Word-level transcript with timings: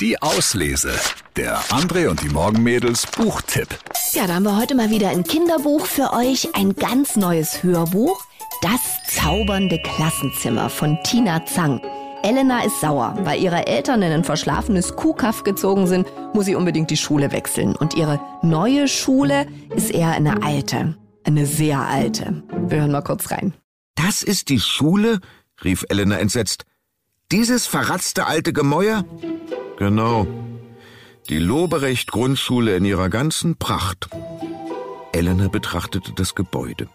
Die 0.00 0.22
Auslese. 0.22 0.94
Der 1.36 1.60
André 1.64 2.08
und 2.08 2.22
die 2.22 2.30
Morgenmädels 2.30 3.06
Buchtipp. 3.06 3.68
Ja, 4.14 4.26
da 4.26 4.36
haben 4.36 4.44
wir 4.44 4.56
heute 4.56 4.74
mal 4.74 4.88
wieder 4.88 5.10
ein 5.10 5.24
Kinderbuch 5.24 5.84
für 5.84 6.14
euch, 6.14 6.54
ein 6.54 6.74
ganz 6.74 7.16
neues 7.16 7.62
Hörbuch. 7.62 8.24
Das 8.62 8.80
zaubernde 9.14 9.78
Klassenzimmer 9.82 10.70
von 10.70 10.98
Tina 11.04 11.44
Zang. 11.44 11.82
Elena 12.22 12.64
ist 12.64 12.80
sauer, 12.80 13.14
weil 13.24 13.42
ihre 13.42 13.66
Eltern 13.66 14.00
in 14.00 14.10
ein 14.10 14.24
verschlafenes 14.24 14.96
Kuhkaff 14.96 15.44
gezogen 15.44 15.86
sind, 15.86 16.06
muss 16.32 16.46
sie 16.46 16.54
unbedingt 16.54 16.88
die 16.88 16.96
Schule 16.96 17.30
wechseln. 17.30 17.76
Und 17.76 17.92
ihre 17.92 18.20
neue 18.40 18.88
Schule 18.88 19.46
ist 19.76 19.90
eher 19.90 20.12
eine 20.12 20.42
alte. 20.42 20.96
Eine 21.24 21.44
sehr 21.44 21.78
alte. 21.78 22.42
Wir 22.68 22.80
hören 22.80 22.92
mal 22.92 23.02
kurz 23.02 23.30
rein. 23.30 23.52
Das 23.96 24.22
ist 24.22 24.48
die 24.48 24.60
Schule? 24.60 25.20
rief 25.62 25.84
Elena 25.90 26.16
entsetzt. 26.16 26.64
Dieses 27.32 27.66
verratzte 27.66 28.26
alte 28.26 28.54
Gemäuer? 28.54 29.04
Genau. 29.80 30.26
Die 31.30 31.38
Loberecht 31.38 32.12
Grundschule 32.12 32.76
in 32.76 32.84
ihrer 32.84 33.08
ganzen 33.08 33.56
Pracht. 33.56 34.10
Elena 35.12 35.48
betrachtete 35.48 36.12
das 36.14 36.34
Gebäude. 36.34 36.86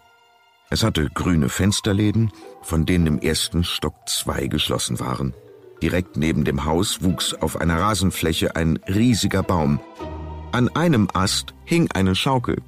Es 0.70 0.84
hatte 0.84 1.10
grüne 1.12 1.48
Fensterläden, 1.48 2.30
von 2.62 2.86
denen 2.86 3.08
im 3.08 3.18
ersten 3.18 3.64
Stock 3.64 3.94
zwei 4.06 4.46
geschlossen 4.46 5.00
waren. 5.00 5.34
Direkt 5.82 6.16
neben 6.16 6.44
dem 6.44 6.64
Haus 6.64 7.02
wuchs 7.02 7.34
auf 7.34 7.60
einer 7.60 7.76
Rasenfläche 7.80 8.54
ein 8.54 8.78
riesiger 8.86 9.42
Baum. 9.42 9.80
An 10.52 10.68
einem 10.68 11.08
Ast 11.12 11.54
hing 11.64 11.90
eine 11.92 12.14
Schaukel. 12.14 12.62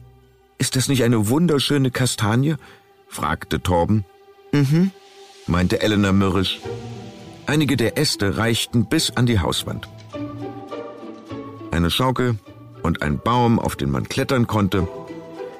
Ist 0.59 0.75
das 0.75 0.89
nicht 0.89 1.05
eine 1.05 1.29
wunderschöne 1.29 1.93
Kastanie? 1.93 2.57
fragte 3.07 3.63
Torben. 3.63 4.05
Mhm, 4.51 4.91
meinte 5.47 5.81
Elena 5.81 6.11
mürrisch. 6.11 6.59
Einige 7.47 7.77
der 7.77 7.97
Äste 7.97 8.37
reichten 8.37 8.89
bis 8.89 9.13
an 9.13 9.27
die 9.27 9.39
Hauswand. 9.39 9.89
Eine 11.79 11.93
Schaukel 11.93 12.35
und 12.83 13.03
ein 13.03 13.21
Baum, 13.21 13.61
auf 13.61 13.77
den 13.77 13.93
man 13.93 14.09
klettern 14.09 14.49
konnte, 14.49 14.89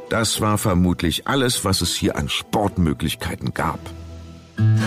das 0.09 0.41
war 0.41 0.59
vermutlich 0.59 1.29
alles, 1.29 1.65
was 1.65 1.81
es 1.81 1.95
hier 1.95 2.17
an 2.17 2.29
Sportmöglichkeiten 2.29 3.55
gab. 3.55 3.79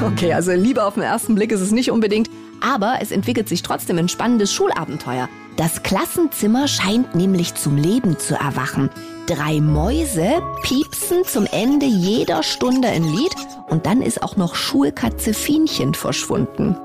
Okay, 0.06 0.34
also 0.34 0.52
Liebe 0.52 0.84
auf 0.84 0.96
den 0.96 1.04
ersten 1.04 1.36
Blick 1.36 1.54
ist 1.54 1.62
es 1.62 1.72
nicht 1.72 1.90
unbedingt, 1.90 2.30
aber 2.60 2.98
es 3.00 3.12
entwickelt 3.12 3.48
sich 3.48 3.64
trotzdem 3.64 3.98
ein 3.98 4.10
spannendes 4.10 4.52
Schulabenteuer. 4.52 5.30
Das 5.56 5.84
Klassenzimmer 5.84 6.68
scheint 6.68 7.16
nämlich 7.16 7.56
zum 7.56 7.78
Leben 7.78 8.20
zu 8.20 8.36
erwachen. 8.36 8.90
Drei 9.28 9.62
Mäuse 9.62 10.42
piepsen 10.64 11.24
zum 11.24 11.46
Ende 11.46 11.86
jeder 11.86 12.44
Stunde 12.44 12.90
ein 12.90 13.06
Lied 13.06 13.36
und 13.70 13.86
dann 13.86 14.02
ist 14.02 14.22
auch 14.22 14.36
noch 14.36 14.56
Schulkatze 14.56 15.34
Fienchen 15.34 15.94
verschwunden. 15.94 16.76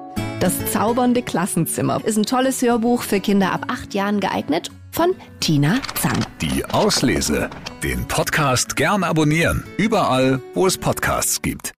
Das 0.46 0.64
zaubernde 0.72 1.22
Klassenzimmer 1.22 2.00
ist 2.04 2.16
ein 2.16 2.22
tolles 2.22 2.62
Hörbuch 2.62 3.02
für 3.02 3.18
Kinder 3.18 3.50
ab 3.50 3.64
acht 3.66 3.94
Jahren 3.94 4.20
geeignet 4.20 4.70
von 4.92 5.12
Tina 5.40 5.80
Zang. 5.96 6.24
Die 6.40 6.64
Auslese. 6.66 7.50
Den 7.82 8.06
Podcast 8.06 8.76
gern 8.76 9.02
abonnieren. 9.02 9.64
Überall, 9.76 10.40
wo 10.54 10.68
es 10.68 10.78
Podcasts 10.78 11.42
gibt. 11.42 11.72